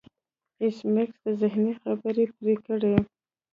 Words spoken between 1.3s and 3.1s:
د هغې خبرې پرې کړې